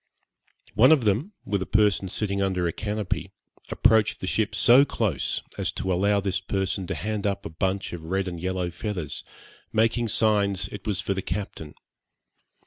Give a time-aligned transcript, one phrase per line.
[0.73, 3.29] One of them, with a person sitting under a canopy,
[3.69, 7.93] approached the ship so close, as to allow this person to hand up a bunch
[7.93, 9.23] of red and yellow feathers,
[9.71, 11.75] making signs it was for the captain.